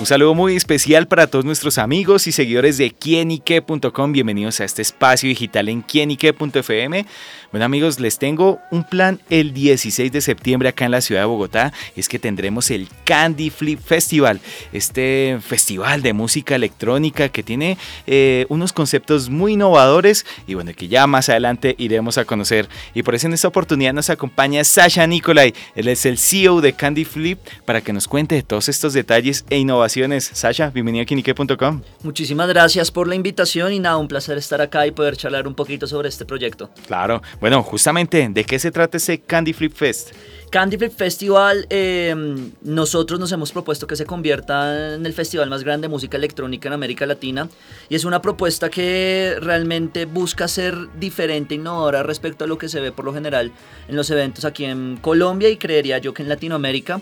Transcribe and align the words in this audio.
Un 0.00 0.06
saludo 0.06 0.34
muy 0.34 0.56
especial 0.56 1.06
para 1.06 1.26
todos 1.26 1.44
nuestros 1.44 1.76
amigos 1.76 2.26
y 2.26 2.32
seguidores 2.32 2.78
de 2.78 2.90
quienique.com. 2.90 4.12
Bienvenidos 4.12 4.58
a 4.60 4.64
este 4.64 4.80
espacio 4.80 5.28
digital 5.28 5.68
en 5.68 5.82
quienique.fm. 5.82 7.04
Bueno 7.52 7.66
amigos, 7.66 8.00
les 8.00 8.18
tengo 8.18 8.60
un 8.70 8.84
plan 8.84 9.20
el 9.28 9.52
16 9.52 10.10
de 10.10 10.22
septiembre 10.22 10.70
acá 10.70 10.86
en 10.86 10.92
la 10.92 11.02
ciudad 11.02 11.20
de 11.20 11.26
Bogotá. 11.26 11.74
Es 11.96 12.08
que 12.08 12.18
tendremos 12.18 12.70
el 12.70 12.88
Candy 13.04 13.50
Flip 13.50 13.78
Festival, 13.78 14.40
este 14.72 15.38
festival 15.46 16.00
de 16.00 16.14
música 16.14 16.54
electrónica 16.54 17.28
que 17.28 17.42
tiene 17.42 17.76
eh, 18.06 18.46
unos 18.48 18.72
conceptos 18.72 19.28
muy 19.28 19.52
innovadores 19.52 20.24
y 20.46 20.54
bueno, 20.54 20.72
que 20.74 20.88
ya 20.88 21.06
más 21.06 21.28
adelante 21.28 21.74
iremos 21.76 22.16
a 22.16 22.24
conocer. 22.24 22.70
Y 22.94 23.02
por 23.02 23.14
eso 23.14 23.26
en 23.26 23.34
esta 23.34 23.48
oportunidad 23.48 23.92
nos 23.92 24.08
acompaña 24.08 24.64
Sasha 24.64 25.06
Nicolai. 25.06 25.52
Él 25.74 25.88
es 25.88 26.06
el 26.06 26.16
CEO 26.16 26.62
de 26.62 26.72
Candy 26.72 27.04
Flip 27.04 27.38
para 27.66 27.82
que 27.82 27.92
nos 27.92 28.08
cuente 28.08 28.42
todos 28.42 28.70
estos 28.70 28.94
detalles 28.94 29.44
e 29.50 29.58
innovaciones 29.58 29.89
Sasha, 30.20 30.70
bienvenido 30.70 31.02
a 31.02 31.04
Kinique.com. 31.04 31.82
Muchísimas 32.04 32.48
gracias 32.48 32.92
por 32.92 33.08
la 33.08 33.16
invitación 33.16 33.72
y 33.72 33.80
nada, 33.80 33.96
un 33.96 34.06
placer 34.06 34.38
estar 34.38 34.60
acá 34.60 34.86
y 34.86 34.92
poder 34.92 35.16
charlar 35.16 35.48
un 35.48 35.54
poquito 35.54 35.88
sobre 35.88 36.08
este 36.08 36.24
proyecto. 36.24 36.70
Claro, 36.86 37.20
bueno, 37.40 37.60
justamente, 37.64 38.28
¿de 38.30 38.44
qué 38.44 38.60
se 38.60 38.70
trata 38.70 38.98
ese 38.98 39.18
Candy 39.18 39.52
Flip 39.52 39.74
Fest? 39.74 40.12
Candy 40.50 40.76
Flip 40.76 40.92
Festival, 40.92 41.66
eh, 41.70 42.14
nosotros 42.62 43.18
nos 43.18 43.32
hemos 43.32 43.50
propuesto 43.50 43.88
que 43.88 43.96
se 43.96 44.06
convierta 44.06 44.94
en 44.94 45.04
el 45.04 45.12
festival 45.12 45.50
más 45.50 45.64
grande 45.64 45.86
de 45.86 45.90
música 45.90 46.16
electrónica 46.16 46.68
en 46.68 46.72
América 46.72 47.04
Latina 47.04 47.48
y 47.88 47.96
es 47.96 48.04
una 48.04 48.22
propuesta 48.22 48.68
que 48.68 49.36
realmente 49.40 50.04
busca 50.04 50.46
ser 50.46 50.76
diferente, 51.00 51.56
innovadora 51.56 52.04
respecto 52.04 52.44
a 52.44 52.46
lo 52.46 52.58
que 52.58 52.68
se 52.68 52.80
ve 52.80 52.92
por 52.92 53.04
lo 53.04 53.12
general 53.12 53.50
en 53.88 53.96
los 53.96 54.08
eventos 54.10 54.44
aquí 54.44 54.66
en 54.66 54.98
Colombia 55.00 55.48
y 55.48 55.56
creería 55.56 55.98
yo 55.98 56.14
que 56.14 56.22
en 56.22 56.28
Latinoamérica. 56.28 57.00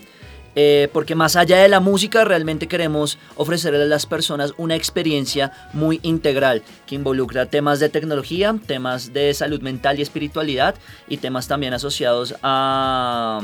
Eh, 0.61 0.89
porque 0.91 1.15
más 1.15 1.37
allá 1.37 1.59
de 1.59 1.69
la 1.69 1.79
música 1.79 2.25
realmente 2.25 2.67
queremos 2.67 3.17
ofrecerle 3.37 3.81
a 3.81 3.85
las 3.85 4.05
personas 4.05 4.53
una 4.57 4.75
experiencia 4.75 5.53
muy 5.71 6.01
integral 6.03 6.63
que 6.85 6.95
involucra 6.95 7.45
temas 7.45 7.79
de 7.79 7.87
tecnología, 7.87 8.53
temas 8.67 9.13
de 9.13 9.33
salud 9.33 9.61
mental 9.61 9.97
y 9.97 10.01
espiritualidad 10.01 10.75
y 11.07 11.15
temas 11.15 11.47
también 11.47 11.73
asociados 11.73 12.35
a, 12.43 13.39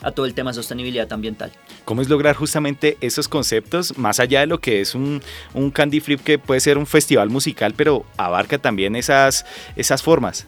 a 0.00 0.12
todo 0.12 0.24
el 0.24 0.32
tema 0.32 0.52
de 0.52 0.54
sostenibilidad 0.54 1.12
ambiental. 1.12 1.52
¿Cómo 1.84 2.00
es 2.00 2.08
lograr 2.08 2.34
justamente 2.34 2.96
esos 3.02 3.28
conceptos 3.28 3.98
más 3.98 4.18
allá 4.18 4.40
de 4.40 4.46
lo 4.46 4.58
que 4.58 4.80
es 4.80 4.94
un, 4.94 5.20
un 5.52 5.70
Candy 5.70 6.00
Flip 6.00 6.22
que 6.22 6.38
puede 6.38 6.60
ser 6.60 6.78
un 6.78 6.86
festival 6.86 7.28
musical, 7.28 7.74
pero 7.76 8.06
abarca 8.16 8.56
también 8.56 8.96
esas, 8.96 9.44
esas 9.76 10.02
formas? 10.02 10.46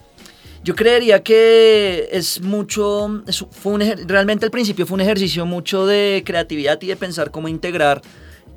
Yo 0.67 0.75
creería 0.75 1.23
que 1.23 2.09
es 2.11 2.43
mucho, 2.43 3.23
fue 3.53 3.95
realmente 4.05 4.47
al 4.47 4.51
principio 4.51 4.85
fue 4.85 4.97
un 4.97 5.01
ejercicio 5.01 5.47
mucho 5.47 5.87
de 5.87 6.25
creatividad 6.27 6.83
y 6.83 6.89
de 6.89 6.97
pensar 6.97 7.31
cómo 7.31 7.47
integrar 7.47 8.03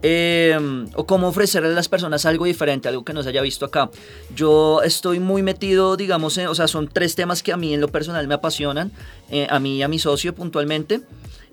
em, 0.02 0.88
o 0.96 1.06
cómo 1.06 1.28
ofrecerle 1.28 1.70
a 1.70 1.74
las 1.74 1.88
personas 1.88 2.26
algo 2.26 2.46
diferente, 2.46 2.88
algo 2.88 3.06
que 3.06 3.14
no 3.14 3.22
se 3.22 3.30
haya 3.30 3.44
visto 3.44 3.64
acá. 3.64 3.92
Yo 4.36 4.82
estoy 4.82 5.20
muy 5.20 5.44
metido, 5.44 5.98
digamos, 5.98 6.36
o 6.40 6.56
sea, 6.56 6.68
son 6.68 6.88
tres 6.88 7.14
temas 7.14 7.44
que 7.44 7.54
a 7.54 7.58
mí 7.58 7.76
en 7.76 7.80
lo 7.80 7.90
personal 7.90 8.28
me 8.28 8.34
apasionan, 8.34 8.92
eh, 9.30 9.46
a 9.48 9.60
mí 9.60 9.78
y 9.78 9.84
a 9.84 9.88
mi 9.88 10.00
socio 10.00 10.34
puntualmente. 10.34 11.02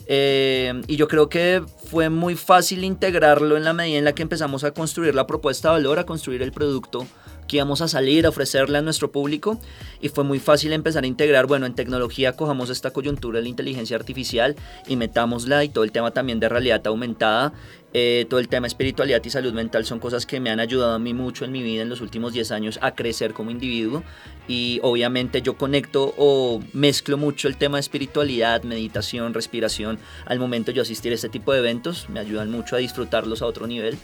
Em, 0.06 0.84
y 0.86 0.96
yo 0.96 1.06
creo 1.06 1.28
que 1.28 1.62
fue 1.90 2.08
muy 2.08 2.34
fácil 2.34 2.82
integrarlo 2.82 3.58
en 3.58 3.64
la 3.64 3.74
medida 3.74 3.98
en 3.98 4.04
la 4.04 4.14
que 4.14 4.22
empezamos 4.22 4.64
a 4.64 4.70
construir 4.70 5.14
la 5.14 5.26
propuesta 5.26 5.68
de 5.68 5.72
valor, 5.74 5.98
a 5.98 6.06
construir 6.06 6.40
el 6.40 6.52
producto 6.52 7.06
que 7.46 7.56
íbamos 7.56 7.80
a 7.80 7.88
salir 7.88 8.26
a 8.26 8.28
ofrecerle 8.28 8.78
a 8.78 8.82
nuestro 8.82 9.12
público 9.12 9.58
y 10.00 10.08
fue 10.08 10.24
muy 10.24 10.38
fácil 10.38 10.72
empezar 10.72 11.04
a 11.04 11.06
integrar, 11.06 11.46
bueno, 11.46 11.66
en 11.66 11.74
tecnología 11.74 12.32
cojamos 12.32 12.70
esta 12.70 12.90
coyuntura 12.90 13.38
de 13.38 13.44
la 13.44 13.48
inteligencia 13.48 13.96
artificial 13.96 14.56
y 14.86 14.96
metámosla 14.96 15.64
y 15.64 15.68
todo 15.68 15.84
el 15.84 15.92
tema 15.92 16.10
también 16.10 16.40
de 16.40 16.48
realidad 16.48 16.86
aumentada, 16.86 17.52
eh, 17.92 18.26
todo 18.28 18.40
el 18.40 18.48
tema 18.48 18.66
espiritualidad 18.66 19.22
y 19.24 19.30
salud 19.30 19.54
mental 19.54 19.86
son 19.86 20.00
cosas 20.00 20.26
que 20.26 20.38
me 20.38 20.50
han 20.50 20.60
ayudado 20.60 20.94
a 20.94 20.98
mí 20.98 21.14
mucho 21.14 21.44
en 21.44 21.52
mi 21.52 21.62
vida 21.62 21.82
en 21.82 21.88
los 21.88 22.00
últimos 22.00 22.32
10 22.32 22.50
años 22.50 22.78
a 22.82 22.94
crecer 22.94 23.32
como 23.32 23.50
individuo 23.50 24.02
y 24.48 24.80
obviamente 24.82 25.40
yo 25.40 25.56
conecto 25.56 26.12
o 26.18 26.60
mezclo 26.72 27.16
mucho 27.16 27.48
el 27.48 27.56
tema 27.56 27.78
de 27.78 27.80
espiritualidad, 27.80 28.64
meditación, 28.64 29.32
respiración 29.32 29.98
al 30.26 30.38
momento 30.38 30.72
de 30.72 30.76
yo 30.76 30.82
asistir 30.82 31.12
a 31.12 31.14
este 31.14 31.28
tipo 31.28 31.52
de 31.52 31.60
eventos, 31.60 32.08
me 32.10 32.20
ayudan 32.20 32.50
mucho 32.50 32.76
a 32.76 32.80
disfrutarlos 32.80 33.40
a 33.40 33.46
otro 33.46 33.66
nivel. 33.66 33.96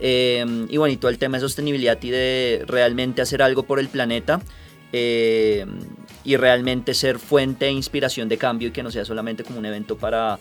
Eh, 0.00 0.66
y 0.68 0.76
bueno, 0.76 0.92
y 0.92 0.96
todo 0.96 1.10
el 1.10 1.18
tema 1.18 1.36
de 1.36 1.42
sostenibilidad 1.42 1.98
y 2.02 2.10
de 2.10 2.64
realmente 2.66 3.22
hacer 3.22 3.42
algo 3.42 3.64
por 3.64 3.78
el 3.78 3.88
planeta. 3.88 4.40
Eh, 4.92 5.64
y 6.24 6.36
realmente 6.36 6.94
ser 6.94 7.18
fuente 7.18 7.66
de 7.66 7.70
inspiración 7.70 8.28
de 8.28 8.36
cambio 8.36 8.68
y 8.68 8.70
que 8.72 8.82
no 8.82 8.90
sea 8.90 9.04
solamente 9.04 9.44
como 9.44 9.58
un 9.58 9.66
evento 9.66 9.96
para 9.96 10.38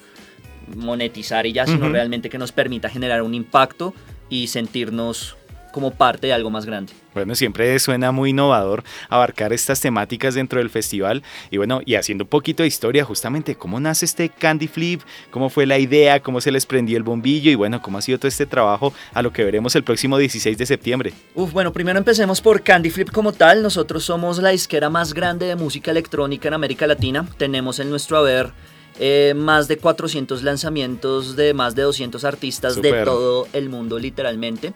monetizar 0.75 1.45
y 1.45 1.53
ya, 1.53 1.65
sino 1.65 1.89
realmente 1.89 2.29
que 2.29 2.37
nos 2.37 2.51
permita 2.51 2.89
generar 2.89 3.21
un 3.21 3.33
impacto 3.33 3.93
y 4.29 4.47
sentirnos 4.47 5.37
como 5.71 5.91
parte 5.91 6.27
de 6.27 6.33
algo 6.33 6.49
más 6.49 6.65
grande. 6.65 6.93
Bueno, 7.13 7.35
siempre 7.35 7.77
suena 7.79 8.11
muy 8.11 8.29
innovador 8.29 8.83
abarcar 9.09 9.51
estas 9.51 9.81
temáticas 9.81 10.35
dentro 10.35 10.59
del 10.59 10.69
festival. 10.69 11.23
Y 11.49 11.57
bueno, 11.57 11.81
y 11.85 11.95
haciendo 11.95 12.23
un 12.23 12.29
poquito 12.29 12.63
de 12.63 12.67
historia 12.67 13.03
justamente, 13.03 13.55
cómo 13.55 13.79
nace 13.79 14.05
este 14.05 14.29
Candy 14.29 14.67
Flip, 14.67 15.01
cómo 15.31 15.49
fue 15.49 15.65
la 15.65 15.79
idea, 15.79 16.21
cómo 16.21 16.39
se 16.41 16.51
les 16.51 16.65
prendió 16.65 16.97
el 16.97 17.03
bombillo 17.03 17.51
y 17.51 17.55
bueno, 17.55 17.81
cómo 17.81 17.97
ha 17.97 18.01
sido 18.01 18.19
todo 18.19 18.27
este 18.27 18.45
trabajo 18.45 18.93
a 19.13 19.21
lo 19.21 19.33
que 19.33 19.43
veremos 19.43 19.75
el 19.75 19.83
próximo 19.83 20.17
16 20.17 20.57
de 20.57 20.65
septiembre. 20.65 21.13
Uf, 21.35 21.51
bueno, 21.51 21.73
primero 21.73 21.97
empecemos 21.97 22.41
por 22.41 22.61
Candy 22.61 22.89
Flip 22.89 23.11
como 23.11 23.33
tal, 23.33 23.63
nosotros 23.63 24.03
somos 24.03 24.39
la 24.39 24.49
disquera 24.49 24.89
más 24.89 25.13
grande 25.13 25.45
de 25.47 25.55
música 25.55 25.91
electrónica 25.91 26.47
en 26.47 26.53
América 26.53 26.87
Latina, 26.87 27.27
tenemos 27.37 27.79
en 27.79 27.89
nuestro 27.89 28.17
haber 28.17 28.51
eh, 28.99 29.33
más 29.33 29.67
de 29.69 29.77
400 29.77 30.43
lanzamientos 30.43 31.37
de 31.37 31.53
más 31.53 31.73
de 31.73 31.83
200 31.83 32.25
artistas 32.25 32.81
de 32.81 33.03
todo 33.05 33.47
el 33.53 33.69
mundo 33.69 33.97
literalmente. 33.97 34.73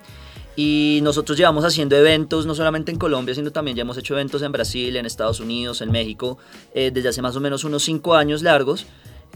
Y 0.56 1.00
nosotros 1.02 1.38
llevamos 1.38 1.66
haciendo 1.66 1.96
eventos, 1.96 2.46
no 2.46 2.54
solamente 2.54 2.92
en 2.92 3.00
Colombia, 3.00 3.34
sino 3.34 3.52
también 3.52 3.76
ya 3.76 3.82
hemos 3.82 3.98
hecho 3.98 4.14
eventos 4.14 4.42
en 4.44 4.52
Brasil, 4.52 4.96
en 4.96 5.06
Estados 5.06 5.40
Unidos, 5.40 5.82
en 5.82 5.92
México, 5.92 6.38
eh, 6.76 6.92
desde 6.94 7.10
hace 7.10 7.22
más 7.24 7.36
o 7.36 7.40
menos 7.40 7.64
unos 7.64 7.84
cinco 7.84 8.14
años 8.16 8.44
largos. 8.44 8.86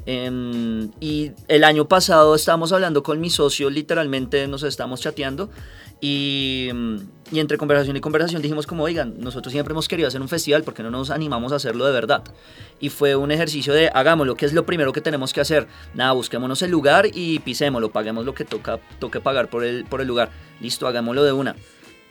Em, 0.09 0.89
y 1.01 1.33
el 1.49 1.65
año 1.65 1.89
pasado 1.89 2.33
estábamos 2.33 2.71
hablando 2.71 3.03
con 3.03 3.19
mi 3.19 3.29
socio, 3.29 3.69
literalmente 3.69 4.47
nos 4.47 4.63
estamos 4.63 5.01
chateando 5.01 5.49
y, 5.99 6.69
y, 7.29 7.39
entre 7.39 7.57
conversación 7.57 7.97
y 7.97 7.99
conversación 7.99 8.41
dijimos 8.41 8.65
como, 8.65 8.83
oigan, 8.83 9.15
nosotros 9.19 9.51
siempre 9.51 9.73
hemos 9.73 9.89
querido 9.89 10.07
hacer 10.07 10.21
un 10.21 10.29
festival, 10.29 10.63
porque 10.63 10.81
no 10.81 10.91
nos 10.91 11.09
animamos 11.09 11.51
a 11.51 11.57
hacerlo 11.57 11.85
de 11.85 11.91
verdad? 11.91 12.23
Y 12.79 12.87
fue 12.87 13.17
un 13.17 13.31
ejercicio 13.31 13.73
de, 13.73 13.89
hagámoslo, 13.89 14.35
que 14.35 14.45
es 14.45 14.53
lo 14.53 14.65
primero 14.65 14.93
que 14.93 15.01
tenemos 15.01 15.33
que 15.33 15.41
hacer? 15.41 15.67
Nada, 15.93 16.13
busquémonos 16.13 16.61
el 16.61 16.71
lugar 16.71 17.07
y 17.13 17.39
pisémoslo, 17.39 17.91
paguemos 17.91 18.23
lo 18.23 18.33
que 18.33 18.45
toca, 18.45 18.79
toque 18.99 19.19
pagar 19.19 19.49
por 19.49 19.65
el, 19.65 19.83
por 19.83 19.99
el 19.99 20.07
lugar. 20.07 20.29
Listo, 20.61 20.87
hagámoslo 20.87 21.25
de 21.25 21.33
una. 21.33 21.53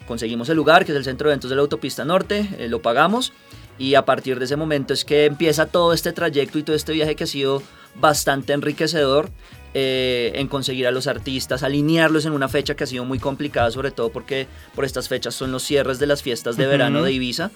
Conseguimos 0.06 0.50
el 0.50 0.56
lugar, 0.56 0.84
que 0.84 0.92
es 0.92 0.98
el 0.98 1.04
centro 1.04 1.28
de 1.28 1.32
eventos 1.32 1.48
de 1.48 1.56
la 1.56 1.62
autopista 1.62 2.04
norte, 2.04 2.46
eh, 2.58 2.68
lo 2.68 2.82
pagamos 2.82 3.32
y 3.78 3.94
a 3.94 4.04
partir 4.04 4.38
de 4.38 4.46
ese 4.46 4.56
momento 4.56 4.94
es 4.94 5.04
que 5.04 5.26
empieza 5.26 5.66
todo 5.66 5.92
este 5.92 6.12
trayecto 6.12 6.58
y 6.58 6.62
todo 6.62 6.76
este 6.76 6.92
viaje 6.92 7.14
que 7.14 7.24
ha 7.24 7.26
sido 7.26 7.62
bastante 8.00 8.52
enriquecedor 8.52 9.30
eh, 9.74 10.32
en 10.36 10.48
conseguir 10.48 10.86
a 10.86 10.90
los 10.90 11.06
artistas, 11.06 11.62
alinearlos 11.62 12.24
en 12.24 12.32
una 12.32 12.48
fecha 12.48 12.74
que 12.74 12.84
ha 12.84 12.86
sido 12.86 13.04
muy 13.04 13.18
complicada, 13.18 13.70
sobre 13.70 13.90
todo 13.90 14.10
porque 14.10 14.46
por 14.74 14.84
estas 14.84 15.08
fechas 15.08 15.34
son 15.34 15.52
los 15.52 15.62
cierres 15.62 15.98
de 15.98 16.06
las 16.06 16.22
fiestas 16.22 16.56
de 16.56 16.66
verano 16.66 17.02
de 17.02 17.12
Ibiza. 17.12 17.50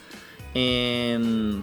Em, 0.53 1.63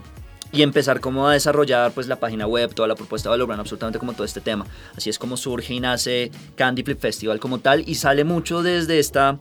y 0.52 0.62
empezar 0.62 1.02
como 1.02 1.28
a 1.28 1.34
desarrollar 1.34 1.92
pues 1.92 2.08
la 2.08 2.20
página 2.20 2.48
web, 2.48 2.74
toda 2.74 2.88
la 2.88 2.96
propuesta 2.96 3.30
de 3.30 3.38
valor, 3.38 3.52
absolutamente 3.52 4.00
como 4.00 4.14
todo 4.14 4.24
este 4.24 4.42
tema. 4.42 4.66
Así 4.96 5.10
es 5.10 5.20
como 5.20 5.38
surge 5.38 5.74
y 5.74 5.80
nace 5.80 6.32
Candy 6.56 6.84
Flip 6.84 7.00
Festival 7.00 7.40
como 7.40 7.60
tal 7.60 7.84
y 7.88 7.96
sale 7.96 8.24
mucho 8.24 8.64
desde 8.64 8.98
esta 8.98 9.40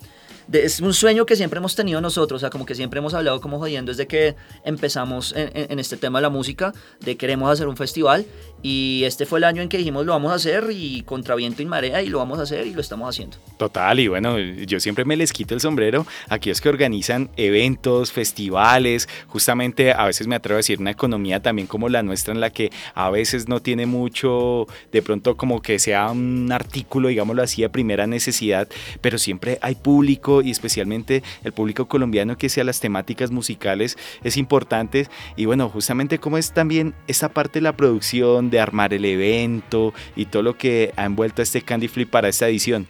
es 0.53 0.81
un 0.81 0.95
sueño 0.95 1.27
que 1.27 1.37
siempre 1.37 1.59
hemos 1.59 1.75
tenido 1.75 2.01
nosotros, 2.01 2.39
o 2.39 2.41
sea, 2.41 2.51
como 2.51 2.67
que 2.67 2.75
siempre 2.75 2.99
hemos 2.99 3.15
hablado 3.15 3.41
como 3.41 3.59
jodiendo 3.59 3.93
desde 3.93 4.07
que 4.07 4.37
empezamos 4.65 5.35
en, 5.37 5.79
este 5.79 5.97
tema 5.97 6.19
de 6.19 6.23
la 6.23 6.31
música, 6.31 6.73
de 7.01 7.17
queremos 7.17 7.51
hacer 7.51 7.69
un 7.69 7.77
festival 7.77 8.27
y 8.63 9.03
este 9.05 9.27
fue 9.27 9.39
el 9.39 9.45
año 9.45 9.63
en 9.63 9.69
que 9.69 9.79
dijimos 9.79 10.07
lo 10.07 10.13
vamos 10.13 10.33
a 10.33 10.37
hacer 10.37 10.69
y 10.71 11.03
contra 11.03 11.35
viento 11.35 11.63
y 11.63 11.67
marea 11.67 12.03
y 12.03 12.09
lo 12.09 12.19
vamos 12.19 12.39
a 12.39 12.43
hacer 12.43 12.67
y 12.67 12.73
lo 12.73 12.81
estamos 12.81 13.09
haciendo. 13.09 13.37
Total, 13.59 13.99
y 14.01 14.09
bueno, 14.09 14.39
yo 14.39 14.81
siempre 14.81 15.05
me 15.05 15.17
les 15.17 15.33
quito 15.33 15.55
el 15.55 15.61
sombrero 15.61 16.07
a 16.29 16.37
aquellos 16.37 16.61
que 16.61 16.69
organizan 16.69 17.31
eventos, 17.37 18.13
festivales, 18.13 19.09
justamente 19.29 19.93
a 19.93 20.05
veces 20.05 20.27
me 20.27 20.37
atrevo 20.37 20.57
a 20.57 20.59
decir 20.59 20.81
una 20.81 20.91
economía 20.91 21.41
también 21.41 21.67
como 21.67 21.89
la 21.89 22.03
nuestra 22.03 22.33
en 22.33 22.41
la 22.41 22.51
que 22.51 22.71
a 22.95 23.11
veces 23.11 23.49
no 23.49 23.61
tiene 23.61 23.87
mucho, 23.87 24.67
de 24.93 25.03
pronto 25.03 25.37
como 25.37 25.61
que 25.61 25.79
sea 25.79 26.11
un 26.11 26.51
artículo, 26.53 27.09
digámoslo 27.09 27.43
así, 27.43 27.63
de 27.63 27.69
primera 27.69 28.07
necesidad, 28.07 28.69
pero 29.01 29.19
siempre 29.19 29.59
hay 29.61 29.75
público 29.75 30.36
y 30.43 30.51
especialmente 30.51 31.23
el 31.45 31.53
público 31.53 31.87
colombiano 31.87 32.37
que 32.37 32.49
sea 32.49 32.65
las 32.65 32.81
temáticas 32.81 33.31
musicales 33.31 33.97
es 34.25 34.37
importante 34.37 35.09
y 35.37 35.45
bueno, 35.45 35.69
justamente 35.69 36.19
cómo 36.19 36.39
es 36.39 36.53
también 36.53 36.95
esta 37.07 37.29
parte 37.29 37.59
de 37.59 37.65
la 37.65 37.77
producción, 37.77 38.51
de 38.51 38.61
armar 38.61 38.95
el 38.95 39.05
evento 39.05 39.95
y 40.15 40.27
todo 40.27 40.43
lo 40.43 40.57
que 40.57 40.93
ha 40.97 41.05
envuelto 41.05 41.43
a 41.43 41.45
este 41.45 41.63
Candy 41.63 41.89
Flip 41.89 42.11
para 42.11 42.29
esta 42.29 42.49
edición. 42.49 42.87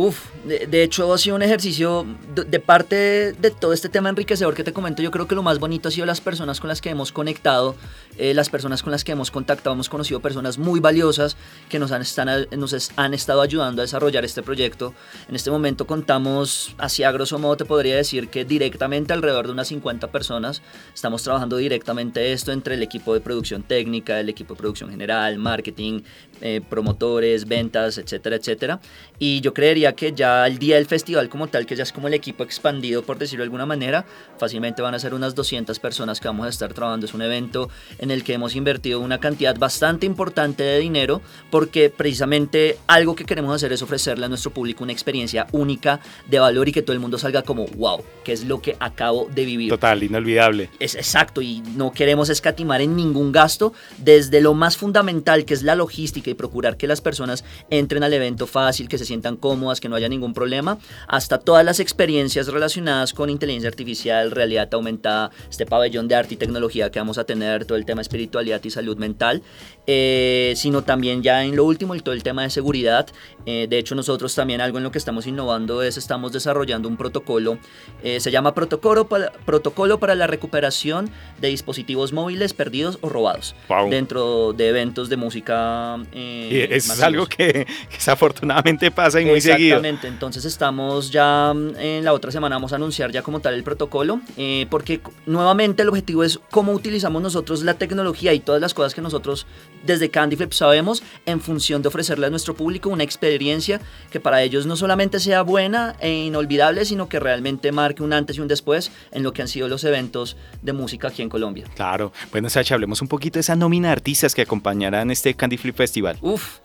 Uf, 0.00 0.26
de, 0.44 0.84
hecho 0.84 1.12
ha 1.12 1.18
sido 1.18 1.34
un 1.34 1.42
ejercicio 1.42 2.06
de, 2.32 2.60
parte 2.60 3.32
de, 3.32 3.50
todo 3.50 3.72
este 3.72 3.88
tema 3.88 4.08
enriquecedor 4.08 4.54
que 4.54 4.62
te 4.62 4.72
comento. 4.72 5.02
Yo 5.02 5.10
creo 5.10 5.26
que 5.26 5.34
lo 5.34 5.42
más 5.42 5.58
bonito 5.58 5.88
ha 5.88 5.90
sido 5.90 6.06
las 6.06 6.20
personas 6.20 6.60
con 6.60 6.68
las 6.68 6.80
que 6.80 6.88
hemos 6.88 7.10
conectado, 7.10 7.74
eh, 8.16 8.32
las 8.32 8.48
personas 8.48 8.84
con 8.84 8.92
las 8.92 9.02
que 9.02 9.10
hemos 9.10 9.32
contactado. 9.32 9.74
Hemos 9.74 9.88
conocido 9.88 10.20
personas 10.20 10.56
muy 10.56 10.78
valiosas 10.78 11.36
que 11.68 11.80
nos 11.80 11.90
han, 11.90 12.02
están, 12.02 12.46
nos 12.56 12.92
han 12.94 13.12
estado 13.12 13.40
ayudando 13.40 13.82
a 13.82 13.86
desarrollar 13.86 14.24
este 14.24 14.40
proyecto. 14.40 14.94
En 15.28 15.34
este 15.34 15.50
momento 15.50 15.84
contamos, 15.84 16.76
así 16.78 17.02
a 17.02 17.10
grosso 17.10 17.40
modo 17.40 17.56
te 17.56 17.64
podría 17.64 17.96
decir 17.96 18.28
que 18.28 18.44
directamente 18.44 19.12
alrededor 19.12 19.46
de 19.48 19.52
unas 19.52 19.66
50 19.66 20.12
personas 20.12 20.62
estamos 20.94 21.24
trabajando 21.24 21.56
directamente 21.56 22.32
esto 22.32 22.52
entre 22.52 22.76
el 22.76 22.84
equipo 22.84 23.14
de 23.14 23.20
producción 23.20 23.64
técnica, 23.64 24.20
el 24.20 24.28
equipo 24.28 24.54
de 24.54 24.58
producción 24.58 24.90
general, 24.90 25.38
marketing, 25.38 26.02
eh, 26.40 26.60
promotores, 26.70 27.48
ventas, 27.48 27.98
etcétera, 27.98 28.36
etcétera. 28.36 28.80
Y 29.18 29.40
yo 29.40 29.52
creería 29.52 29.87
que 29.92 30.12
ya 30.12 30.46
el 30.46 30.58
día 30.58 30.76
del 30.76 30.86
festival 30.86 31.28
como 31.28 31.48
tal, 31.48 31.66
que 31.66 31.76
ya 31.76 31.82
es 31.82 31.92
como 31.92 32.08
el 32.08 32.14
equipo 32.14 32.42
expandido, 32.42 33.02
por 33.02 33.18
decirlo 33.18 33.42
de 33.42 33.46
alguna 33.46 33.66
manera, 33.66 34.04
fácilmente 34.38 34.82
van 34.82 34.94
a 34.94 34.98
ser 34.98 35.14
unas 35.14 35.34
200 35.34 35.78
personas 35.78 36.20
que 36.20 36.28
vamos 36.28 36.46
a 36.46 36.50
estar 36.50 36.72
trabajando. 36.72 37.06
Es 37.06 37.14
un 37.14 37.22
evento 37.22 37.68
en 37.98 38.10
el 38.10 38.24
que 38.24 38.34
hemos 38.34 38.56
invertido 38.56 39.00
una 39.00 39.18
cantidad 39.20 39.56
bastante 39.56 40.06
importante 40.06 40.62
de 40.62 40.78
dinero 40.78 41.20
porque 41.50 41.90
precisamente 41.90 42.78
algo 42.86 43.14
que 43.14 43.24
queremos 43.24 43.54
hacer 43.54 43.72
es 43.72 43.82
ofrecerle 43.82 44.26
a 44.26 44.28
nuestro 44.28 44.52
público 44.52 44.84
una 44.84 44.92
experiencia 44.92 45.46
única 45.52 46.00
de 46.26 46.38
valor 46.38 46.68
y 46.68 46.72
que 46.72 46.82
todo 46.82 46.94
el 46.94 47.00
mundo 47.00 47.18
salga 47.18 47.42
como, 47.42 47.66
wow, 47.66 48.02
que 48.24 48.32
es 48.32 48.44
lo 48.44 48.60
que 48.60 48.76
acabo 48.80 49.28
de 49.34 49.44
vivir. 49.44 49.70
Total, 49.70 50.02
inolvidable. 50.02 50.70
Es 50.78 50.94
exacto 50.94 51.42
y 51.42 51.60
no 51.76 51.92
queremos 51.92 52.28
escatimar 52.30 52.80
en 52.80 52.96
ningún 52.96 53.32
gasto 53.32 53.72
desde 53.98 54.40
lo 54.40 54.54
más 54.54 54.76
fundamental 54.76 55.44
que 55.44 55.54
es 55.54 55.62
la 55.62 55.74
logística 55.74 56.30
y 56.30 56.34
procurar 56.34 56.76
que 56.76 56.86
las 56.86 57.00
personas 57.00 57.44
entren 57.70 58.02
al 58.02 58.12
evento 58.12 58.46
fácil, 58.46 58.88
que 58.88 58.98
se 58.98 59.04
sientan 59.04 59.36
cómodas, 59.36 59.67
que 59.76 59.88
no 59.88 59.96
haya 59.96 60.08
ningún 60.08 60.32
problema, 60.32 60.78
hasta 61.06 61.38
todas 61.38 61.64
las 61.64 61.80
experiencias 61.80 62.48
relacionadas 62.48 63.12
con 63.12 63.30
inteligencia 63.30 63.68
artificial, 63.68 64.30
realidad 64.30 64.68
aumentada, 64.72 65.30
este 65.50 65.66
pabellón 65.66 66.08
de 66.08 66.14
arte 66.14 66.34
y 66.34 66.36
tecnología 66.36 66.90
que 66.90 66.98
vamos 66.98 67.18
a 67.18 67.24
tener, 67.24 67.64
todo 67.64 67.76
el 67.76 67.84
tema 67.84 68.00
espiritualidad 68.00 68.62
y 68.64 68.70
salud 68.70 68.96
mental, 68.96 69.42
eh, 69.86 70.54
sino 70.56 70.82
también 70.82 71.22
ya 71.22 71.44
en 71.44 71.56
lo 71.56 71.64
último 71.64 71.94
el 71.94 72.02
todo 72.02 72.14
el 72.14 72.22
tema 72.22 72.42
de 72.42 72.50
seguridad. 72.50 73.06
Eh, 73.46 73.66
de 73.68 73.78
hecho 73.78 73.94
nosotros 73.94 74.34
también 74.34 74.60
algo 74.60 74.78
en 74.78 74.84
lo 74.84 74.90
que 74.90 74.98
estamos 74.98 75.26
innovando 75.26 75.82
es 75.82 75.96
estamos 75.96 76.32
desarrollando 76.32 76.88
un 76.88 76.96
protocolo, 76.96 77.58
eh, 78.02 78.20
se 78.20 78.30
llama 78.30 78.54
protocolo 78.54 79.08
para, 79.08 79.32
protocolo 79.44 79.98
para 79.98 80.14
la 80.14 80.26
recuperación 80.26 81.10
de 81.40 81.48
dispositivos 81.48 82.12
móviles 82.12 82.54
perdidos 82.54 82.98
o 83.02 83.08
robados 83.08 83.54
dentro 83.90 84.52
de 84.52 84.68
eventos 84.68 85.08
de 85.08 85.16
música 85.16 85.98
es 86.12 87.02
algo 87.02 87.26
que, 87.26 87.66
desafortunadamente 87.90 88.90
pasa 88.90 89.20
y 89.20 89.24
muy 89.24 89.40
seguido. 89.40 89.57
Exactamente, 89.66 90.08
entonces 90.08 90.44
estamos 90.44 91.10
ya 91.10 91.52
mm, 91.54 91.76
en 91.76 92.04
la 92.04 92.12
otra 92.12 92.30
semana 92.30 92.56
vamos 92.56 92.72
a 92.72 92.76
anunciar 92.76 93.12
ya 93.12 93.22
como 93.22 93.40
tal 93.40 93.54
el 93.54 93.62
protocolo, 93.62 94.20
eh, 94.36 94.66
porque 94.70 95.00
nuevamente 95.26 95.82
el 95.82 95.88
objetivo 95.88 96.24
es 96.24 96.40
cómo 96.50 96.72
utilizamos 96.72 97.22
nosotros 97.22 97.62
la 97.62 97.74
tecnología 97.74 98.32
y 98.34 98.40
todas 98.40 98.60
las 98.60 98.74
cosas 98.74 98.94
que 98.94 99.00
nosotros 99.00 99.46
desde 99.84 100.10
CandyFlip 100.10 100.52
sabemos 100.52 101.02
en 101.26 101.40
función 101.40 101.82
de 101.82 101.88
ofrecerle 101.88 102.26
a 102.26 102.30
nuestro 102.30 102.54
público 102.54 102.88
una 102.88 103.04
experiencia 103.04 103.80
que 104.10 104.20
para 104.20 104.42
ellos 104.42 104.66
no 104.66 104.76
solamente 104.76 105.20
sea 105.20 105.42
buena 105.42 105.96
e 106.00 106.12
inolvidable, 106.12 106.84
sino 106.84 107.08
que 107.08 107.20
realmente 107.20 107.72
marque 107.72 108.02
un 108.02 108.12
antes 108.12 108.36
y 108.36 108.40
un 108.40 108.48
después 108.48 108.90
en 109.12 109.22
lo 109.22 109.32
que 109.32 109.42
han 109.42 109.48
sido 109.48 109.68
los 109.68 109.84
eventos 109.84 110.36
de 110.62 110.72
música 110.72 111.08
aquí 111.08 111.22
en 111.22 111.28
Colombia. 111.28 111.66
Claro, 111.74 112.12
bueno 112.30 112.48
Sacha, 112.50 112.74
hablemos 112.74 113.02
un 113.02 113.08
poquito 113.08 113.34
de 113.34 113.40
esa 113.40 113.56
nómina 113.56 113.88
de 113.88 113.92
artistas 113.92 114.34
que 114.34 114.42
acompañarán 114.42 115.10
este 115.10 115.34
CandyFlip 115.34 115.76
Festival. 115.76 116.18
Uf, 116.20 116.58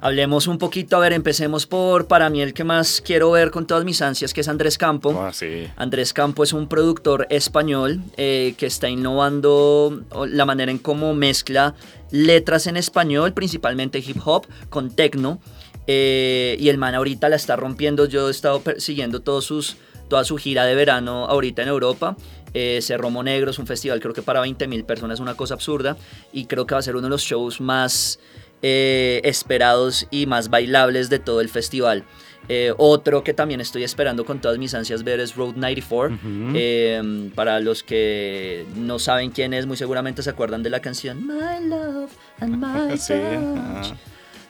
hablemos 0.00 0.46
un 0.46 0.58
poquito, 0.58 0.96
a 0.96 1.00
ver, 1.00 1.12
empecemos 1.12 1.66
por 1.66 2.06
para 2.06 2.30
mí 2.30 2.40
el 2.42 2.54
que 2.54 2.64
más 2.64 3.02
quiero 3.04 3.30
ver 3.30 3.50
con 3.50 3.66
todas 3.66 3.84
mis 3.84 4.02
ansias, 4.02 4.32
que 4.34 4.40
es 4.40 4.48
Andrés 4.48 4.78
Campo. 4.78 5.18
Ah, 5.18 5.32
sí. 5.32 5.66
Andrés 5.76 6.12
Campo 6.12 6.44
es 6.44 6.52
un 6.52 6.68
productor 6.68 7.26
español 7.30 8.02
eh, 8.16 8.54
que 8.56 8.66
está 8.66 8.88
innovando 8.88 10.02
la 10.28 10.44
manera 10.44 10.70
en 10.70 10.78
cómo 10.78 11.14
mezcla 11.14 11.74
letras 12.10 12.66
en 12.66 12.76
español, 12.76 13.32
principalmente 13.32 13.98
hip 13.98 14.18
hop, 14.24 14.46
con 14.68 14.90
techno. 14.90 15.40
Eh, 15.86 16.56
y 16.58 16.68
el 16.68 16.78
man 16.78 16.94
ahorita 16.94 17.28
la 17.28 17.36
está 17.36 17.56
rompiendo. 17.56 18.06
Yo 18.06 18.28
he 18.28 18.30
estado 18.30 18.62
siguiendo 18.78 19.20
todos 19.20 19.44
sus, 19.44 19.76
toda 20.08 20.24
su 20.24 20.36
gira 20.36 20.64
de 20.64 20.74
verano 20.74 21.26
ahorita 21.26 21.62
en 21.62 21.68
Europa. 21.68 22.16
Eh, 22.54 22.80
Cerromo 22.80 23.22
Negro 23.22 23.50
es 23.50 23.58
un 23.58 23.66
festival, 23.66 24.00
creo 24.00 24.14
que 24.14 24.22
para 24.22 24.40
20 24.40 24.66
mil 24.66 24.84
personas, 24.84 25.16
es 25.16 25.20
una 25.20 25.36
cosa 25.36 25.54
absurda. 25.54 25.96
Y 26.32 26.46
creo 26.46 26.66
que 26.66 26.74
va 26.74 26.80
a 26.80 26.82
ser 26.82 26.96
uno 26.96 27.04
de 27.04 27.10
los 27.10 27.22
shows 27.22 27.60
más 27.60 28.18
eh, 28.62 29.20
esperados 29.24 30.06
y 30.10 30.26
más 30.26 30.48
bailables 30.48 31.10
de 31.10 31.18
todo 31.18 31.40
el 31.40 31.48
festival. 31.48 32.04
Eh, 32.48 32.72
otro 32.76 33.24
que 33.24 33.34
también 33.34 33.60
estoy 33.60 33.82
esperando 33.82 34.24
con 34.24 34.40
todas 34.40 34.56
mis 34.56 34.72
ansias 34.72 35.02
ver 35.02 35.20
es 35.20 35.34
Road 35.34 35.56
94. 35.56 36.18
Em, 36.54 37.30
para 37.30 37.58
los 37.60 37.82
que 37.82 38.64
no 38.76 38.98
saben 38.98 39.30
quién 39.30 39.52
es, 39.52 39.66
muy 39.66 39.76
seguramente 39.76 40.22
se 40.22 40.30
acuerdan 40.30 40.62
de 40.62 40.70
la 40.70 40.80
canción 40.80 41.26
My 41.26 41.66
Love 41.68 42.12
and 42.40 42.56
My 42.90 42.96
sí, 42.96 43.14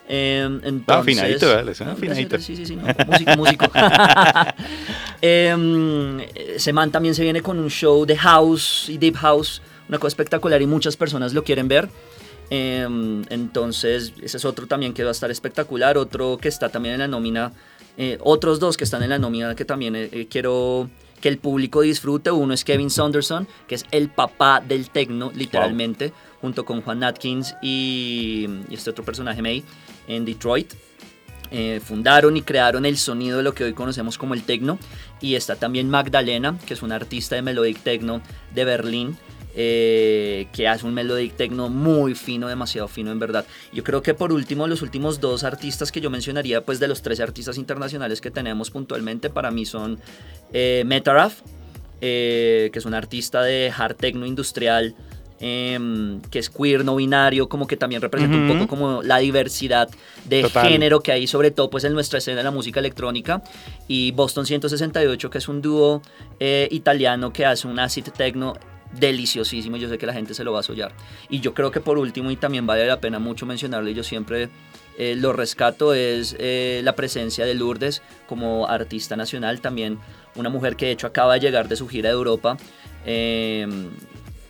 eh, 0.09 0.59
entonces, 0.63 1.19
afinadito, 1.19 1.53
¿vale? 1.53 1.71
afinadito. 1.71 2.39
Sí, 2.39 2.55
sí, 2.55 2.65
sí, 2.65 2.77
músico, 2.77 3.35
músico. 3.35 3.65
Seman 6.57 6.91
también 6.91 7.13
se 7.13 7.23
viene 7.23 7.41
con 7.41 7.59
un 7.59 7.69
show 7.69 8.05
de 8.05 8.15
house 8.15 8.85
y 8.87 8.97
deep 8.97 9.17
house, 9.17 9.61
una 9.89 9.97
cosa 9.97 10.07
espectacular 10.09 10.61
y 10.61 10.65
muchas 10.65 10.95
personas 10.95 11.33
lo 11.33 11.43
quieren 11.43 11.67
ver. 11.67 11.89
Em, 12.49 13.23
entonces, 13.29 14.13
ese 14.21 14.37
es 14.37 14.45
otro 14.45 14.67
también 14.67 14.93
que 14.93 15.03
va 15.03 15.09
a 15.09 15.11
estar 15.11 15.31
espectacular. 15.31 15.97
Otro 15.97 16.37
que 16.37 16.47
está 16.47 16.69
también 16.69 16.95
en 16.95 16.99
la 17.01 17.07
nómina. 17.07 17.51
Eh, 17.97 18.17
otros 18.21 18.59
dos 18.59 18.77
que 18.77 18.83
están 18.83 19.01
en 19.01 19.09
la 19.09 19.17
nómina 19.17 19.55
que 19.55 19.65
también 19.65 19.95
eh, 19.95 20.09
eh, 20.11 20.27
quiero 20.29 20.87
que 21.19 21.29
el 21.29 21.39
público 21.39 21.81
disfrute. 21.81 22.31
Uno 22.31 22.53
es 22.53 22.63
Kevin 22.63 22.89
Saunderson, 22.89 23.47
que 23.67 23.75
es 23.75 23.85
el 23.91 24.09
papá 24.09 24.61
del 24.65 24.89
techno, 24.91 25.31
literalmente, 25.33 26.13
junto 26.39 26.63
con 26.63 26.81
Juan 26.81 27.03
Atkins 27.03 27.55
y, 27.61 28.47
este 28.71 28.91
otro 28.91 29.03
personaje, 29.03 29.41
May, 29.41 29.63
en 30.07 30.25
Detroit. 30.25 30.73
fundaron 31.81 32.37
y 32.37 32.43
crearon 32.43 32.85
el 32.85 32.97
sonido 32.97 33.37
de 33.37 33.43
lo 33.43 33.55
que 33.55 33.63
hoy 33.63 33.73
conocemos 33.73 34.19
como 34.19 34.35
el 34.35 34.43
techno. 34.43 34.77
Y 35.19 35.33
está 35.33 35.55
también 35.55 35.89
Magdalena, 35.89 36.59
que 36.67 36.75
es 36.75 36.83
una 36.83 36.95
artista 36.95 37.35
de 37.35 37.41
melodic 37.41 37.79
techno 37.79 38.21
de 38.53 38.63
Berlín, 38.63 39.17
eh, 39.59 40.45
que 40.53 40.67
hace 40.67 40.85
un 40.85 40.93
melodic 40.93 41.35
techno 41.35 41.67
muy 41.67 42.13
fino, 42.13 42.47
demasiado 42.47 42.87
fino 42.87 43.11
en 43.11 43.17
verdad. 43.17 43.43
Yo 43.73 43.83
creo 43.83 44.03
que 44.03 44.13
por 44.13 44.31
último, 44.31 44.67
los 44.67 44.83
últimos 44.83 45.19
dos 45.19 45.43
artistas 45.43 45.91
que 45.91 45.99
yo 45.99 46.11
mencionaría, 46.11 46.63
pues 46.63 46.79
de 46.79 46.87
los 46.87 47.01
tres 47.01 47.19
artistas 47.19 47.57
internacionales 47.57 48.21
que 48.21 48.29
tenemos 48.29 48.69
puntualmente, 48.69 49.31
para 49.31 49.49
mí 49.49 49.65
son 49.65 49.99
eh, 50.53 50.83
Metaraf, 50.85 51.41
eh, 52.01 52.69
que 52.71 52.77
es 52.77 52.85
un 52.85 52.93
artista 52.93 53.41
de 53.41 53.73
hard 53.75 53.95
techno 53.95 54.27
industrial. 54.27 54.93
Em, 55.39 56.19
que 56.31 56.39
es 56.39 56.49
queer, 56.49 56.83
no 56.83 56.95
binario, 56.95 57.47
como 57.47 57.67
que 57.67 57.77
también 57.77 58.01
representa 58.01 58.35
un 58.35 58.47
poco 58.47 58.67
como 58.67 59.03
la 59.03 59.19
diversidad 59.19 59.87
de 60.25 60.49
género 60.49 61.01
que 61.01 61.11
hay, 61.11 61.27
sobre 61.27 61.51
todo 61.51 61.69
pues 61.69 61.83
en 61.83 61.93
nuestra 61.93 62.17
escena 62.17 62.37
de 62.37 62.43
la 62.43 62.49
música 62.49 62.79
electrónica. 62.79 63.43
Y 63.87 64.11
Boston 64.13 64.47
168, 64.47 65.29
que 65.29 65.37
es 65.37 65.47
un 65.47 65.61
dúo 65.61 66.01
italiano 66.39 67.31
que 67.31 67.45
hace 67.45 67.67
un 67.67 67.77
acid 67.77 68.05
techno 68.17 68.55
deliciosísimo 68.93 69.77
yo 69.77 69.89
sé 69.89 69.97
que 69.97 70.05
la 70.05 70.13
gente 70.13 70.33
se 70.33 70.43
lo 70.43 70.53
va 70.53 70.61
a 70.61 70.63
sollar. 70.63 70.93
Y 71.29 71.39
yo 71.39 71.53
creo 71.53 71.71
que 71.71 71.81
por 71.81 71.97
último, 71.97 72.31
y 72.31 72.35
también 72.35 72.65
vale 72.65 72.85
la 72.85 72.99
pena 72.99 73.19
mucho 73.19 73.45
mencionarlo, 73.45 73.89
y 73.89 73.93
yo 73.93 74.03
siempre 74.03 74.49
eh, 74.97 75.15
lo 75.15 75.33
rescato, 75.33 75.93
es 75.93 76.35
eh, 76.39 76.81
la 76.83 76.95
presencia 76.95 77.45
de 77.45 77.53
Lourdes 77.53 78.01
como 78.27 78.67
artista 78.67 79.15
nacional, 79.15 79.61
también 79.61 79.99
una 80.35 80.49
mujer 80.49 80.75
que 80.75 80.87
de 80.87 80.91
hecho 80.93 81.07
acaba 81.07 81.35
de 81.35 81.39
llegar 81.39 81.67
de 81.67 81.75
su 81.75 81.87
gira 81.87 82.09
de 82.09 82.15
Europa. 82.15 82.57
Eh, 83.05 83.67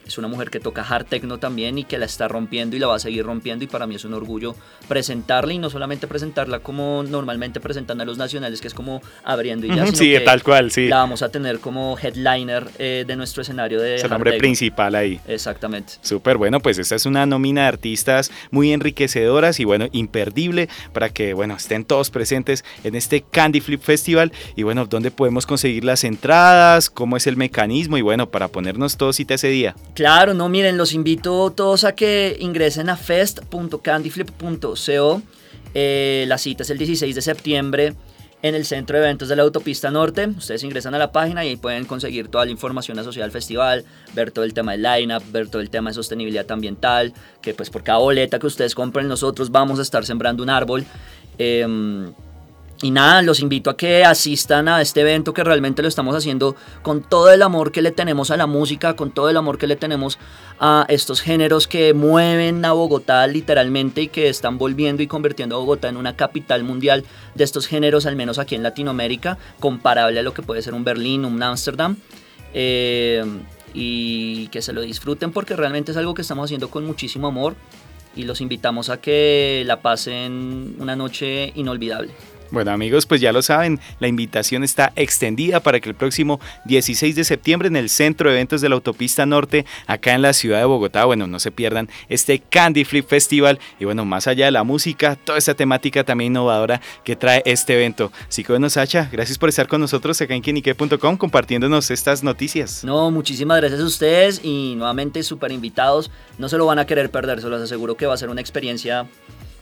es 0.08 0.18
una 0.18 0.28
mujer 0.28 0.50
que 0.50 0.60
toca 0.60 0.82
hard 0.82 1.06
techno 1.06 1.38
también 1.38 1.78
y 1.78 1.84
que 1.84 1.98
la 1.98 2.06
está 2.06 2.28
rompiendo 2.28 2.76
y 2.76 2.80
la 2.80 2.88
va 2.88 2.96
a 2.96 3.00
seguir 3.00 3.26
rompiendo 3.26 3.64
y 3.64 3.68
para 3.68 3.88
mí 3.88 3.96
es 3.96 4.06
un 4.06 4.14
orgullo 4.14 4.56
presentarla 4.88 5.54
y 5.54 5.60
no 5.60 5.70
solamente 5.70 6.08
presentarla 6.08 6.60
como 6.60 7.04
normalmente 7.04 7.60
presentan 7.60 8.00
a 8.02 8.06
los 8.06 8.18
nacionales, 8.18 8.62
que 8.62 8.68
es 8.68 8.74
como 8.74 9.02
abriendo 9.24 9.68
y 9.68 9.70
ya, 9.70 9.86
sino 9.86 9.98
sí, 9.98 10.16
tal 10.24 10.44
cual, 10.44 10.72
sí. 10.72 10.88
La 10.88 10.98
vamos 10.98 11.22
a 11.22 11.30
tener 11.30 11.60
como 11.60 11.98
headliner 12.02 12.68
eh, 12.80 13.04
de 13.06 13.16
nuestro 13.16 13.42
escenario 13.42 13.82
de... 13.82 13.96
Es 13.96 14.04
el 14.04 14.10
nombre 14.10 14.38
principal 14.38 14.96
ahí. 14.96 15.20
Exactamente. 15.28 15.94
Súper 16.02 16.38
bueno, 16.38 16.60
pues 16.60 16.78
esta 16.78 16.96
es 16.96 17.06
una 17.06 17.26
nómina 17.26 17.62
de 17.64 17.68
artistas 17.68 18.32
muy 18.52 18.72
enriquecedoras 18.72 19.60
y 19.60 19.66
bueno, 19.66 19.88
imperdible 19.92 20.70
para 20.94 21.10
que 21.10 21.34
bueno, 21.34 21.56
estén 21.56 21.84
todos 21.84 22.10
presentes 22.10 22.64
en 22.84 22.96
este 22.96 23.22
Candy 23.22 23.60
Flip 23.60 23.82
Festival 23.82 24.32
y 24.56 24.64
bueno, 24.64 24.86
¿dónde 24.86 25.12
podemos 25.12 25.46
conseguir 25.46 25.84
las 25.84 26.04
entradas? 26.04 26.90
¿Cómo 26.90 27.18
es 27.18 27.28
el 27.28 27.38
mecanismo? 27.38 27.98
Y 27.98 28.02
bueno, 28.02 28.30
para 28.30 28.48
ponernos 28.48 28.98
todos 28.98 29.18
cita 29.18 29.34
ese 29.34 29.50
día. 29.50 29.76
Claro, 29.98 30.34
no, 30.36 30.48
miren, 30.48 30.77
los 30.77 30.94
invito 30.94 31.50
todos 31.50 31.84
a 31.84 31.96
que 31.96 32.38
ingresen 32.39 32.88
a 32.88 32.96
fest.candyflip.co. 32.96 35.22
Eh, 35.74 36.25
la 36.27 36.38
cita 36.38 36.62
es 36.62 36.70
el 36.70 36.77
16 36.77 37.16
de 37.16 37.22
septiembre 37.24 37.96
en 38.44 38.54
el 38.54 38.66
centro 38.66 38.96
de 38.96 39.06
eventos 39.06 39.27
de 39.27 39.36
la 39.36 39.42
autopista 39.42 39.89
norte. 39.89 40.27
Ustedes 40.27 40.63
ingresan 40.63 40.94
a 40.94 41.00
la 41.00 41.12
página 41.12 41.44
y 41.44 41.50
ahí 41.50 41.56
pueden 41.56 41.86
conseguir 41.86 42.27
toda 42.27 42.46
la 42.46 42.51
información 42.51 43.00
asociada 43.00 43.25
al 43.25 43.32
festival, 43.32 43.86
ver 44.13 44.30
todo 44.30 44.46
el 44.46 44.54
tema 44.54 44.74
del 44.74 44.84
lineup, 44.84 45.24
ver 45.32 45.50
todo 45.50 45.63
el 45.63 45.72
tema 45.72 45.89
de 45.89 45.96
sostenibilidad 45.96 46.46
ambiental, 46.51 47.12
que 47.42 47.56
pues 47.56 47.72
por 47.72 47.82
cada 47.82 47.98
boleta 47.98 48.38
que 48.38 48.46
ustedes 48.46 48.75
compren 48.75 49.08
nosotros 49.08 49.50
vamos 49.50 49.80
a 49.80 49.82
estar 49.82 50.06
sembrando 50.06 50.44
un 50.44 50.51
árbol. 50.51 50.86
Em, 51.39 52.13
y 52.81 52.91
nada, 52.91 53.24
los 53.24 53.39
invito 53.39 53.72
a 53.72 53.77
que 53.77 54.05
asistan 54.05 54.67
a 54.67 54.81
este 54.81 55.01
evento 55.01 55.34
que 55.34 55.43
realmente 55.43 55.81
lo 55.81 55.88
estamos 55.88 56.15
haciendo 56.15 56.55
con 56.84 57.01
todo 57.01 57.31
el 57.31 57.41
amor 57.41 57.72
que 57.72 57.81
le 57.81 57.91
tenemos 57.91 58.29
a 58.29 58.38
la 58.38 58.46
música, 58.46 58.96
con 58.96 59.12
todo 59.12 59.29
el 59.29 59.38
amor 59.38 59.57
que 59.57 59.65
le 59.65 59.75
tenemos 59.75 60.19
a 60.60 60.86
estos 60.88 61.22
géneros 61.22 61.67
que 61.67 61.96
mueven 61.96 62.63
a 62.65 62.74
Bogotá 62.74 63.25
literalmente 63.25 64.03
y 64.03 64.07
que 64.10 64.29
están 64.29 64.60
volviendo 64.60 65.01
y 65.01 65.07
convirtiendo 65.07 65.55
a 65.55 65.60
Bogotá 65.60 65.89
en 65.89 65.98
una 65.98 66.15
capital 66.15 66.63
mundial 66.63 67.03
de 67.34 67.43
estos 67.43 67.65
géneros, 67.65 68.05
al 68.05 68.15
menos 68.15 68.38
aquí 68.38 68.53
en 68.53 68.62
Latinoamérica, 68.62 69.39
comparable 69.60 70.19
a 70.19 70.24
lo 70.24 70.34
que 70.34 70.43
puede 70.43 70.62
ser 70.62 70.75
un 70.75 70.84
Berlín, 70.84 71.25
un 71.25 71.41
Ámsterdam. 71.41 71.98
Eh, 72.53 73.24
y 73.74 74.48
que 74.48 74.62
se 74.62 74.74
lo 74.74 74.81
disfruten 74.81 75.31
porque 75.31 75.55
realmente 75.55 75.91
es 75.91 75.98
algo 75.98 76.13
que 76.13 76.22
estamos 76.22 76.46
haciendo 76.46 76.69
con 76.69 76.86
muchísimo 76.86 77.27
amor 77.27 77.55
y 78.15 78.24
los 78.24 78.41
invitamos 78.41 78.89
a 78.89 79.00
que 79.00 79.63
la 79.65 79.81
pasen 79.81 80.75
una 80.79 80.96
noche 80.96 81.51
inolvidable. 81.55 82.13
Bueno 82.51 82.72
amigos, 82.72 83.06
pues 83.06 83.20
ya 83.20 83.34
lo 83.34 83.42
saben, 83.42 83.80
la 84.00 84.08
invitación 84.08 84.63
está 84.63 84.94
extendida 84.96 85.60
para 85.60 85.80
que 85.80 85.89
el 85.89 85.96
próximo 85.96 86.39
16 86.66 87.16
de 87.16 87.24
septiembre 87.24 87.68
en 87.68 87.75
el 87.75 87.89
Centro 87.89 88.30
de 88.30 88.36
Eventos 88.36 88.62
de 88.62 88.70
la 88.70 88.75
Autopista 88.75 89.25
Norte, 89.25 89.66
acá 89.86 90.13
en 90.13 90.22
la 90.22 90.34
ciudad 90.34 90.60
de 90.60 90.66
Bogotá, 90.66 91.06
bueno, 91.06 91.27
no 91.27 91.39
se 91.39 91.51
pierdan 91.51 91.89
este 92.08 92.39
Candy 92.39 92.86
Flip 92.86 93.06
Festival 93.06 93.60
y 93.80 93.86
bueno, 93.86 94.06
más 94.06 94.27
allá 94.27 94.46
de 94.46 94.51
la 94.51 94.63
música, 94.63 95.16
toda 95.16 95.38
esta 95.38 95.56
temática 95.56 96.04
también 96.04 96.32
innovadora 96.32 96.82
que 97.04 97.16
trae 97.16 97.42
este 97.46 97.74
evento. 97.74 98.12
Así 98.27 98.44
que 98.44 98.54
bueno, 98.54 98.70
Sacha, 98.70 99.10
gracias 99.12 99.38
por 99.38 99.50
estar 99.50 99.68
con 99.68 99.82
nosotros 99.82 100.20
acá 100.22 100.34
en 100.34 100.42
quienique.com 100.42 101.18
compartiéndonos 101.18 101.92
estas 101.92 102.24
noticias. 102.24 102.84
No, 102.84 103.12
muchísimas 103.12 103.58
gracias 103.58 103.82
a 103.82 103.86
ustedes 103.86 104.42
y 104.44 104.75
nuevamente 104.75 105.22
súper 105.24 105.51
invitados, 105.51 106.12
no 106.38 106.48
se 106.50 106.58
lo 106.58 106.66
van 106.66 106.80
a 106.80 106.86
querer 106.86 107.12
perder, 107.12 107.42
se 107.42 107.50
los 107.50 107.62
aseguro 107.62 107.96
que 107.96 108.06
va 108.06 108.13
a 108.13 108.18
ser 108.18 108.30
una 108.30 108.42
experiencia 108.42 109.08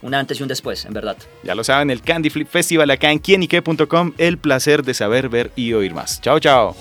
un 0.05 0.13
antes 0.13 0.39
y 0.39 0.43
un 0.43 0.47
después, 0.47 0.85
en 0.85 0.93
verdad. 0.93 1.17
Ya 1.43 1.55
lo 1.55 1.63
saben, 1.63 1.89
el 1.89 2.01
Candy 2.01 2.29
Flip 2.29 2.47
Festival 2.47 2.89
acá 2.91 3.11
en 3.11 3.19
quienique.com, 3.19 4.13
el 4.17 4.37
placer 4.37 4.83
de 4.83 4.93
saber, 4.93 5.29
ver 5.29 5.51
y 5.55 5.73
oír 5.73 5.93
más. 5.93 6.21
Chao, 6.21 6.39
chao. 6.39 6.75